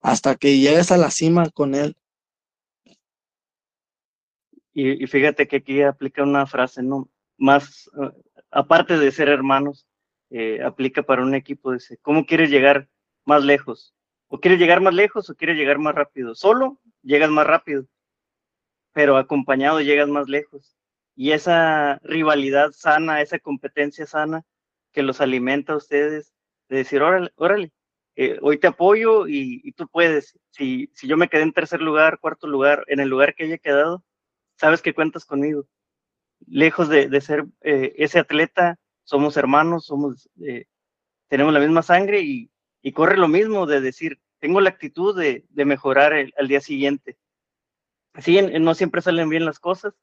hasta 0.00 0.34
que 0.34 0.58
llegues 0.58 0.90
a 0.90 0.96
la 0.96 1.12
cima 1.12 1.48
con 1.50 1.76
él. 1.76 1.96
Y, 4.74 5.06
fíjate 5.06 5.46
que 5.46 5.56
aquí 5.56 5.82
aplica 5.82 6.24
una 6.24 6.46
frase, 6.46 6.82
¿no? 6.82 7.08
Más, 7.36 7.88
eh, 8.02 8.10
aparte 8.50 8.98
de 8.98 9.12
ser 9.12 9.28
hermanos, 9.28 9.86
eh, 10.30 10.60
aplica 10.60 11.04
para 11.04 11.22
un 11.22 11.36
equipo. 11.36 11.72
Dice, 11.72 11.96
¿cómo 12.02 12.26
quieres 12.26 12.50
llegar 12.50 12.88
más 13.24 13.44
lejos? 13.44 13.94
¿O 14.26 14.40
quieres 14.40 14.58
llegar 14.58 14.80
más 14.80 14.94
lejos 14.94 15.30
o 15.30 15.36
quieres 15.36 15.56
llegar 15.56 15.78
más 15.78 15.94
rápido? 15.94 16.34
Solo 16.34 16.80
llegas 17.02 17.30
más 17.30 17.46
rápido, 17.46 17.86
pero 18.92 19.16
acompañado 19.16 19.80
llegas 19.80 20.08
más 20.08 20.28
lejos. 20.28 20.77
Y 21.18 21.32
esa 21.32 21.98
rivalidad 22.04 22.70
sana, 22.70 23.20
esa 23.22 23.40
competencia 23.40 24.06
sana 24.06 24.44
que 24.92 25.02
los 25.02 25.20
alimenta 25.20 25.72
a 25.72 25.76
ustedes, 25.76 26.32
de 26.68 26.76
decir, 26.76 27.02
órale, 27.02 27.32
órale, 27.34 27.72
eh, 28.14 28.38
hoy 28.40 28.56
te 28.58 28.68
apoyo 28.68 29.26
y, 29.26 29.72
tú 29.72 29.88
puedes. 29.88 30.38
Si, 30.52 30.88
si 30.94 31.08
yo 31.08 31.16
me 31.16 31.28
quedé 31.28 31.42
en 31.42 31.52
tercer 31.52 31.82
lugar, 31.82 32.20
cuarto 32.20 32.46
lugar, 32.46 32.84
en 32.86 33.00
el 33.00 33.08
lugar 33.08 33.34
que 33.34 33.42
haya 33.42 33.58
quedado, 33.58 34.04
sabes 34.54 34.80
que 34.80 34.94
cuentas 34.94 35.24
conmigo. 35.24 35.66
Lejos 36.46 36.88
de, 36.88 37.20
ser 37.20 37.46
eh, 37.62 37.94
ese 37.96 38.20
atleta, 38.20 38.78
somos 39.02 39.36
hermanos, 39.36 39.86
somos, 39.86 40.30
eh, 40.46 40.66
tenemos 41.26 41.52
la 41.52 41.58
misma 41.58 41.82
sangre 41.82 42.20
y, 42.20 42.48
corre 42.94 43.16
lo 43.16 43.26
mismo 43.26 43.66
de 43.66 43.80
decir, 43.80 44.20
tengo 44.38 44.60
la 44.60 44.70
actitud 44.70 45.18
de, 45.18 45.44
mejorar 45.64 46.12
el, 46.12 46.32
al 46.38 46.46
día 46.46 46.60
siguiente. 46.60 47.18
Sí, 48.20 48.40
no 48.40 48.74
siempre 48.74 49.02
salen 49.02 49.28
bien 49.28 49.44
las 49.44 49.58
cosas, 49.58 49.94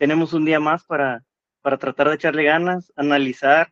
tenemos 0.00 0.32
un 0.32 0.46
día 0.46 0.60
más 0.60 0.86
para, 0.86 1.26
para 1.60 1.76
tratar 1.76 2.08
de 2.08 2.14
echarle 2.14 2.42
ganas, 2.44 2.90
analizar, 2.96 3.70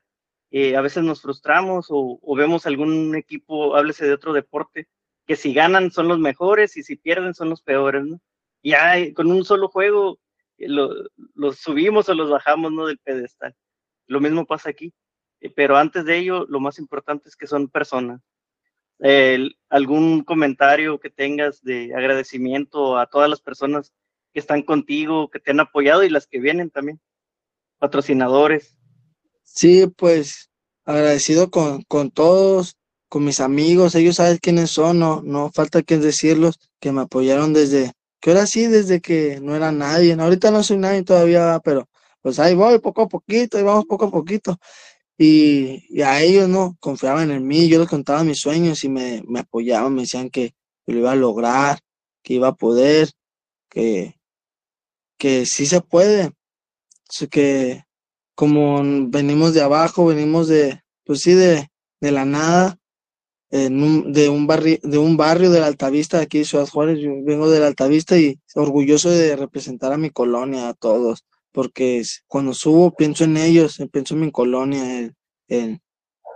eh, 0.50 0.76
a 0.76 0.82
veces 0.82 1.02
nos 1.02 1.22
frustramos 1.22 1.86
o, 1.88 2.20
vemos 2.36 2.66
algún 2.66 3.16
equipo, 3.16 3.74
háblese 3.74 4.04
de 4.04 4.12
otro 4.12 4.34
deporte, 4.34 4.88
que 5.26 5.36
si 5.36 5.54
ganan 5.54 5.90
son 5.90 6.06
los 6.06 6.18
mejores 6.18 6.76
y 6.76 6.82
si 6.82 6.96
pierden 6.96 7.32
son 7.32 7.48
los 7.48 7.62
peores, 7.62 8.04
¿no? 8.04 8.20
Y 8.60 8.74
hay, 8.74 9.14
con 9.14 9.32
un 9.32 9.42
solo 9.42 9.68
juego 9.68 10.18
los 10.58 11.58
subimos 11.60 12.10
o 12.10 12.14
los 12.14 12.28
bajamos 12.28 12.72
¿no? 12.72 12.84
del 12.84 12.98
pedestal. 12.98 13.54
Lo 14.06 14.20
mismo 14.20 14.44
pasa 14.44 14.68
aquí. 14.68 14.92
Eh, 15.40 15.48
pero 15.48 15.78
antes 15.78 16.04
de 16.04 16.18
ello, 16.18 16.44
lo 16.46 16.60
más 16.60 16.78
importante 16.78 17.30
es 17.30 17.36
que 17.36 17.46
son 17.46 17.68
personas. 17.68 18.20
¿Algún 19.70 20.24
comentario 20.24 20.98
que 20.98 21.08
tengas 21.08 21.62
de 21.62 21.94
agradecimiento 21.94 22.98
a 22.98 23.06
todas 23.06 23.30
las 23.30 23.40
personas 23.40 23.94
que 24.38 24.40
están 24.40 24.62
contigo, 24.62 25.28
que 25.30 25.40
te 25.40 25.50
han 25.50 25.58
apoyado 25.58 26.04
y 26.04 26.10
las 26.10 26.28
que 26.28 26.38
vienen 26.38 26.70
también? 26.70 27.00
Patrocinadores. 27.78 28.78
Sí, 29.42 29.88
pues 29.96 30.48
agradecido 30.84 31.50
con, 31.50 31.82
con 31.82 32.12
todos, 32.12 32.76
con 33.08 33.24
mis 33.24 33.40
amigos, 33.40 33.96
ellos 33.96 34.14
saben 34.14 34.38
quiénes 34.40 34.70
son, 34.70 35.00
no, 35.00 35.22
no 35.22 35.50
falta 35.50 35.82
que 35.82 35.98
decirlos, 35.98 36.60
que 36.78 36.92
me 36.92 37.00
apoyaron 37.00 37.52
desde, 37.52 37.90
que 38.20 38.30
ahora 38.30 38.46
sí, 38.46 38.68
desde 38.68 39.00
que 39.00 39.40
no 39.40 39.56
era 39.56 39.72
nadie, 39.72 40.12
ahorita 40.12 40.52
no 40.52 40.62
soy 40.62 40.76
nadie 40.76 41.02
todavía, 41.02 41.60
pero 41.64 41.88
pues 42.22 42.38
ahí 42.38 42.54
voy 42.54 42.78
poco 42.78 43.02
a 43.02 43.08
poquito, 43.08 43.58
ahí 43.58 43.64
vamos 43.64 43.86
poco 43.86 44.04
a 44.04 44.10
poquito. 44.12 44.56
Y, 45.18 46.00
a 46.00 46.22
ellos, 46.22 46.48
¿no? 46.48 46.76
Confiaban 46.78 47.32
en 47.32 47.44
mí, 47.44 47.66
yo 47.68 47.80
les 47.80 47.88
contaba 47.88 48.22
mis 48.22 48.38
sueños 48.38 48.84
y 48.84 48.88
me, 48.88 49.20
apoyaban, 49.36 49.94
me 49.94 50.02
decían 50.02 50.30
que, 50.30 50.54
lo 50.86 50.98
iba 50.98 51.10
a 51.10 51.16
lograr, 51.16 51.80
que 52.22 52.34
iba 52.34 52.48
a 52.48 52.54
poder, 52.54 53.10
que, 53.68 54.17
que 55.18 55.46
sí 55.46 55.66
se 55.66 55.80
puede, 55.80 56.30
que 57.30 57.84
como 58.34 58.82
venimos 59.08 59.52
de 59.54 59.62
abajo, 59.62 60.06
venimos 60.06 60.48
de, 60.48 60.80
pues 61.04 61.20
sí, 61.20 61.34
de, 61.34 61.68
de 62.00 62.12
la 62.12 62.24
nada, 62.24 62.78
de, 63.50 64.28
un 64.28 64.46
barrio, 64.46 64.78
de 64.82 64.98
un 64.98 65.16
barrio 65.16 65.50
de 65.50 65.60
la 65.60 65.66
Altavista, 65.66 66.20
aquí 66.20 66.38
de 66.38 66.44
Ciudad 66.44 66.68
Juárez, 66.68 66.98
yo 67.00 67.10
vengo 67.24 67.50
de 67.50 67.60
la 67.60 67.68
Altavista 67.68 68.18
y 68.18 68.38
orgulloso 68.54 69.10
de 69.10 69.36
representar 69.36 69.92
a 69.92 69.98
mi 69.98 70.10
colonia, 70.10 70.68
a 70.68 70.74
todos, 70.74 71.24
porque 71.52 72.02
cuando 72.26 72.54
subo 72.54 72.94
pienso 72.94 73.24
en 73.24 73.36
ellos, 73.36 73.78
pienso 73.90 74.14
en 74.14 74.20
mi 74.20 74.30
colonia, 74.30 75.12
en, 75.48 75.80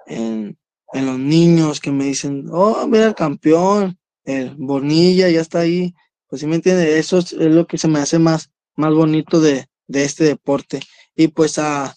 en, 0.06 0.58
en, 0.92 1.06
los 1.06 1.18
niños 1.18 1.80
que 1.80 1.92
me 1.92 2.04
dicen, 2.04 2.46
oh, 2.50 2.86
mira 2.86 3.06
el 3.06 3.14
campeón, 3.14 3.98
el 4.24 4.54
Bonilla 4.56 5.28
ya 5.28 5.40
está 5.40 5.60
ahí, 5.60 5.94
pues 6.28 6.40
sí 6.40 6.46
me 6.46 6.56
entiende, 6.56 6.98
eso 6.98 7.18
es, 7.18 7.32
lo 7.32 7.66
que 7.66 7.76
se 7.76 7.88
me 7.88 7.98
hace 7.98 8.18
más, 8.18 8.50
más 8.76 8.94
bonito 8.94 9.40
de, 9.40 9.66
de 9.86 10.04
este 10.04 10.24
deporte. 10.24 10.80
Y 11.14 11.28
pues 11.28 11.58
a, 11.58 11.94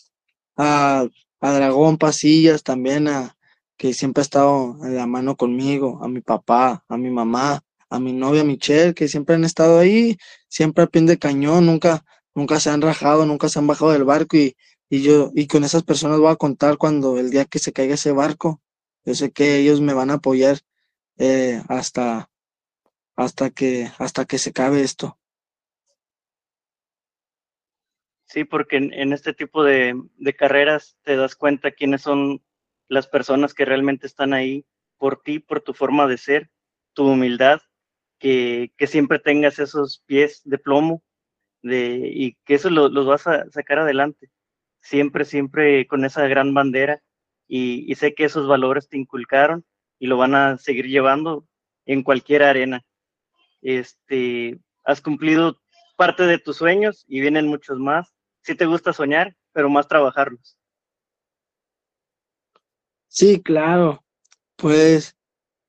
a, 0.58 1.08
a 1.41 1.53
Dragón 1.53 1.98
Pasillas 1.98 2.63
también, 2.63 3.08
a, 3.08 3.36
que 3.77 3.94
siempre 3.94 4.22
ha 4.22 4.24
estado 4.24 4.77
en 4.84 4.96
la 4.96 5.05
mano 5.08 5.36
conmigo, 5.36 6.00
a 6.03 6.08
mi 6.08 6.22
papá, 6.22 6.84
a 6.88 6.98
mi 6.98 7.10
mamá, 7.10 7.62
a 7.89 8.00
mi 8.00 8.13
novia 8.13 8.44
Michelle, 8.44 8.94
que 8.94 9.08
siempre 9.08 9.36
han 9.36 9.44
estado 9.44 9.79
ahí, 9.79 10.17
siempre 10.48 10.84
a 10.84 10.88
pie 10.88 11.01
de 11.03 11.17
cañón, 11.17 11.65
nunca, 11.65 12.05
nunca 12.34 12.60
se 12.60 12.70
han 12.70 12.82
rajado, 12.82 13.25
nunca 13.25 13.50
se 13.50 13.60
han 13.60 13.67
bajado 13.67 13.91
del 13.91 14.03
barco 14.03 14.38
y, 14.38 14.55
y 14.89 15.01
yo, 15.01 15.32
y 15.36 15.48
con 15.48 15.63
esas 15.63 15.84
personas 15.84 16.20
voy 16.20 16.32
a 16.32 16.36
contar 16.36 16.77
cuando 16.77 17.17
el 17.20 17.29
día 17.29 17.46
que 17.46 17.60
se 17.60 17.74
caiga 17.74 17.96
ese 17.96 18.12
barco, 18.12 18.62
yo 19.03 19.13
sé 19.15 19.32
que 19.32 19.58
ellos 19.60 19.82
me 19.82 19.94
van 19.94 20.10
a 20.10 20.15
apoyar 20.15 20.60
eh, 21.17 21.62
hasta, 21.67 22.29
hasta 23.15 23.50
que, 23.50 23.91
hasta 23.98 24.25
que 24.25 24.38
se 24.38 24.50
acabe 24.51 24.82
esto. 24.82 25.17
Sí, 28.25 28.44
porque 28.44 28.77
en, 28.77 28.94
en 28.94 29.13
este 29.13 29.34
tipo 29.34 29.63
de, 29.63 29.96
carreras 30.38 30.98
te 31.03 31.15
das 31.15 31.36
cuenta 31.36 31.72
quiénes 31.72 32.01
son 32.01 32.41
las 32.88 33.08
personas 33.08 33.53
que 33.53 33.65
realmente 33.65 34.08
están 34.08 34.34
ahí 34.34 34.65
por 34.98 35.22
ti, 35.22 35.39
por 35.39 35.62
tu 35.62 35.74
forma 35.74 36.08
de 36.08 36.17
ser, 36.17 36.50
tu 36.94 37.08
humildad, 37.08 37.62
que, 38.20 38.72
que 38.77 38.88
siempre 38.88 39.20
tengas 39.20 39.60
esos 39.60 40.03
pies 40.05 40.41
de 40.46 40.58
plomo 40.58 41.03
de, 41.62 42.12
y 42.13 42.38
que 42.46 42.55
eso 42.55 42.70
los 42.70 43.05
vas 43.05 43.27
a 43.27 43.50
sacar 43.51 43.79
adelante, 43.79 44.29
siempre, 44.82 45.25
siempre 45.25 45.88
con 45.88 46.05
esa 46.05 46.27
gran 46.27 46.53
bandera 46.53 47.01
y, 47.48 47.91
y 47.91 47.96
sé 47.96 48.15
que 48.15 48.25
esos 48.25 48.48
valores 48.48 48.88
te 48.89 48.98
inculcaron 48.98 49.65
y 50.00 50.08
lo 50.08 50.17
van 50.17 50.36
a 50.36 50.58
seguir 50.58 50.88
llevando 50.88 51.48
en 51.86 52.03
cualquier 52.03 52.44
arena. 52.44 52.84
Este, 53.62 54.60
has 54.84 55.01
cumplido 55.01 55.60
parte 55.96 56.24
de 56.24 56.38
tus 56.38 56.58
sueños 56.58 57.05
y 57.08 57.22
vienen 57.22 57.48
muchos 57.48 57.79
más. 57.79 58.14
Sí 58.46 58.54
te 58.54 58.68
gusta 58.68 58.94
soñar, 58.94 59.36
pero 59.54 59.72
más 59.72 59.88
trabajarlos. 59.88 60.56
Sí, 63.08 63.42
claro. 63.42 64.04
Pues 64.56 65.16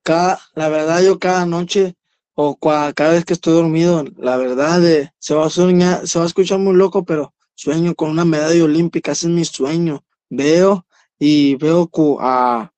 cada, 0.02 0.38
la 0.54 0.68
verdad 0.68 1.02
yo 1.02 1.18
cada 1.18 1.46
noche 1.46 1.94
o 2.34 2.58
cada 2.58 3.12
vez 3.12 3.24
que 3.24 3.32
estoy 3.32 3.54
dormido, 3.54 4.04
la 4.18 4.36
verdad 4.36 4.82
de, 4.82 5.10
se 5.18 5.34
va 5.34 5.46
a 5.46 5.50
soñar, 5.50 6.06
se 6.06 6.18
va 6.18 6.26
a 6.26 6.28
escuchar 6.28 6.58
muy 6.58 6.74
loco, 6.74 7.02
pero 7.06 7.32
sueño 7.54 7.94
con 7.94 8.10
una 8.10 8.26
medalla 8.26 8.64
olímpica, 8.64 9.12
ese 9.12 9.28
es 9.28 9.32
mi 9.32 9.46
sueño. 9.46 10.04
Veo 10.28 10.84
y 11.18 11.54
veo 11.54 11.88
a, 12.20 12.72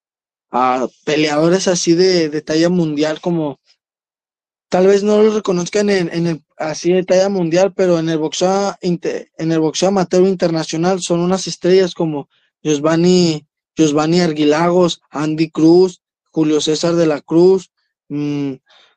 a 0.53 0.87
peleadores 1.05 1.67
así 1.67 1.97
de, 1.97 2.29
de 2.29 2.41
talla 2.41 2.69
mundial 2.69 3.21
como 3.21 3.59
tal 4.69 4.87
vez 4.87 5.03
no 5.03 5.21
los 5.21 5.35
reconozcan 5.35 5.91
en, 5.91 6.09
en 6.15 6.29
el 6.29 6.45
así 6.59 6.93
de 6.93 7.05
talla 7.05 7.29
mundial, 7.29 7.73
pero 7.75 7.99
en 7.99 8.09
el 8.09 8.19
boxeo 8.19 8.77
en 8.81 9.53
el 9.53 9.61
boxeo 9.61 9.89
amateur 9.89 10.27
internacional 10.27 11.01
son 11.01 11.21
unas 11.21 11.47
estrellas 11.47 11.95
como 11.95 12.29
Giovanni 12.63 13.47
Giovanni 13.77 14.21
Arguilagos, 14.21 15.01
Andy 15.11 15.51
Cruz, 15.51 16.03
Julio 16.33 16.61
César 16.61 16.95
de 16.97 17.07
la 17.07 17.21
Cruz, 17.21 17.71
mm, 18.09 18.55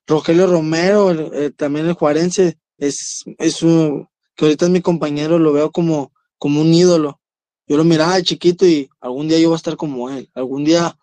Rogelio 0.07 0.47
Romero, 0.47 1.11
eh, 1.11 1.51
también 1.51 1.85
el 1.85 1.93
juarense, 1.93 2.57
es, 2.77 3.23
es 3.37 3.61
un, 3.61 4.09
que 4.35 4.45
ahorita 4.45 4.65
es 4.65 4.71
mi 4.71 4.81
compañero, 4.81 5.37
lo 5.37 5.53
veo 5.53 5.71
como, 5.71 6.11
como 6.39 6.61
un 6.61 6.73
ídolo. 6.73 7.19
Yo 7.67 7.77
lo 7.77 7.83
miraba 7.83 8.15
de 8.15 8.23
chiquito 8.23 8.65
y 8.65 8.89
algún 8.99 9.27
día 9.27 9.37
yo 9.37 9.49
voy 9.49 9.55
a 9.55 9.57
estar 9.57 9.77
como 9.77 10.09
él, 10.09 10.29
algún 10.33 10.65
día 10.65 10.97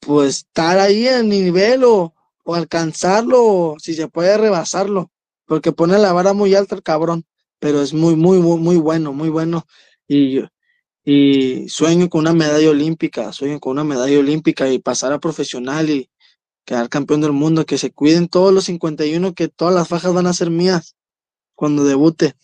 pues 0.00 0.38
estar 0.38 0.78
ahí 0.78 1.06
en 1.06 1.28
nivel 1.28 1.84
o, 1.84 2.14
o 2.44 2.54
alcanzarlo, 2.54 3.76
si 3.78 3.92
se 3.92 4.08
puede 4.08 4.38
rebasarlo, 4.38 5.12
porque 5.50 5.72
pone 5.72 5.98
la 5.98 6.12
vara 6.12 6.32
muy 6.32 6.54
alta 6.54 6.76
el 6.76 6.84
cabrón, 6.84 7.24
pero 7.58 7.82
es 7.82 7.92
muy, 7.92 8.14
muy, 8.14 8.38
muy, 8.38 8.60
muy 8.60 8.76
bueno, 8.76 9.12
muy 9.12 9.30
bueno. 9.30 9.66
Y 10.06 10.42
y 11.04 11.68
sueño 11.68 12.08
con 12.08 12.20
una 12.20 12.34
medalla 12.34 12.70
olímpica, 12.70 13.32
sueño 13.32 13.58
con 13.58 13.72
una 13.72 13.82
medalla 13.82 14.16
olímpica 14.16 14.68
y 14.68 14.78
pasar 14.78 15.12
a 15.12 15.18
profesional 15.18 15.90
y 15.90 16.08
quedar 16.64 16.88
campeón 16.88 17.20
del 17.20 17.32
mundo, 17.32 17.66
que 17.66 17.78
se 17.78 17.90
cuiden 17.90 18.28
todos 18.28 18.54
los 18.54 18.66
51, 18.66 19.34
que 19.34 19.48
todas 19.48 19.74
las 19.74 19.88
fajas 19.88 20.14
van 20.14 20.28
a 20.28 20.32
ser 20.32 20.50
mías 20.50 20.94
cuando 21.56 21.82
debute. 21.82 22.34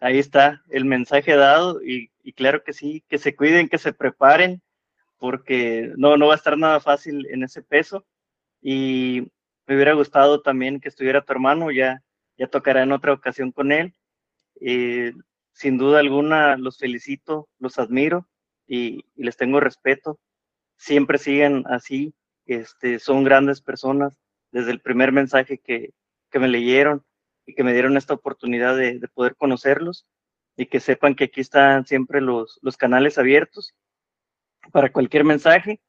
Ahí 0.00 0.18
está 0.18 0.62
el 0.70 0.86
mensaje 0.86 1.36
dado 1.36 1.82
y, 1.82 2.08
claro 2.32 2.64
que 2.64 2.72
sí, 2.72 3.04
que 3.06 3.18
se 3.18 3.36
cuiden, 3.36 3.68
que 3.68 3.76
se 3.76 3.92
preparen, 3.92 4.62
porque 5.18 5.92
no, 5.98 6.16
no 6.16 6.28
va 6.28 6.32
a 6.32 6.36
estar 6.38 6.56
nada 6.56 6.80
fácil 6.80 7.26
en 7.26 7.42
ese 7.42 7.60
peso 7.60 8.06
y 8.62 9.28
me 9.66 9.74
hubiera 9.74 9.94
gustado 9.94 10.42
también 10.42 10.80
que 10.80 10.88
estuviera 10.88 11.24
tu 11.24 11.32
hermano, 11.32 11.70
ya, 11.70 12.02
ya 12.36 12.46
tocará 12.46 12.82
en 12.82 12.92
otra 12.92 13.12
ocasión 13.12 13.52
con 13.52 13.72
él. 13.72 13.94
Eh, 14.60 15.12
sin 15.52 15.78
duda 15.78 16.00
alguna 16.00 16.56
los 16.56 16.78
felicito, 16.78 17.48
los 17.58 17.78
admiro 17.78 18.28
y, 18.66 19.04
les 19.14 19.36
tengo 19.36 19.60
respeto. 19.60 20.18
Siempre 20.76 21.18
siguen 21.18 21.64
así, 21.66 22.14
este, 22.46 22.98
son 22.98 23.24
grandes 23.24 23.62
personas. 23.62 24.18
Desde 24.50 24.70
el 24.70 24.80
primer 24.80 25.12
mensaje 25.12 25.58
que, 25.58 25.90
que 26.30 26.38
me 26.38 26.48
leyeron 26.48 27.04
y 27.46 27.54
que 27.54 27.64
me 27.64 27.72
dieron 27.72 27.96
esta 27.96 28.14
oportunidad 28.14 28.76
de, 28.76 28.98
de, 28.98 29.08
poder 29.08 29.36
conocerlos 29.36 30.06
y 30.56 30.66
que 30.66 30.80
sepan 30.80 31.14
que 31.14 31.24
aquí 31.24 31.40
están 31.40 31.86
siempre 31.86 32.20
los, 32.20 32.58
los 32.62 32.76
canales 32.76 33.18
abiertos 33.18 33.74
para 34.72 34.92
cualquier 34.92 35.24
mensaje. 35.24 35.80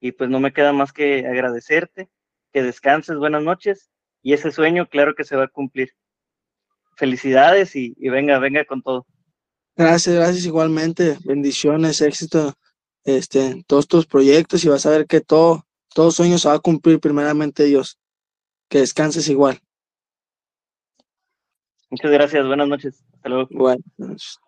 Y 0.00 0.12
pues 0.12 0.30
no 0.30 0.40
me 0.40 0.52
queda 0.52 0.72
más 0.72 0.92
que 0.92 1.26
agradecerte, 1.26 2.10
que 2.54 2.62
descanses, 2.62 3.16
buenas 3.16 3.42
noches 3.42 3.90
y 4.22 4.32
ese 4.32 4.52
sueño 4.52 4.88
claro 4.88 5.14
que 5.16 5.24
se 5.24 5.34
va 5.34 5.44
a 5.44 5.48
cumplir. 5.48 5.90
Felicidades 6.96 7.74
y, 7.74 7.94
y 7.98 8.08
venga, 8.08 8.38
venga 8.38 8.64
con 8.64 8.80
todo. 8.80 9.06
Gracias, 9.76 10.14
gracias 10.14 10.46
igualmente. 10.46 11.18
Bendiciones, 11.24 12.00
éxito 12.00 12.54
este, 13.02 13.44
en 13.48 13.64
todos 13.64 13.88
tus 13.88 14.06
proyectos 14.06 14.64
y 14.64 14.68
vas 14.68 14.86
a 14.86 14.90
ver 14.90 15.06
que 15.06 15.20
todo, 15.20 15.66
todo 15.92 16.12
sueño 16.12 16.38
se 16.38 16.48
va 16.48 16.54
a 16.54 16.60
cumplir 16.60 17.00
primeramente 17.00 17.64
Dios. 17.64 17.98
Que 18.68 18.78
descanses 18.78 19.28
igual. 19.28 19.58
Muchas 21.90 22.12
gracias, 22.12 22.46
buenas 22.46 22.68
noches. 22.68 23.04
Hasta 23.14 23.28
luego. 23.28 23.48
Buenas 23.50 24.38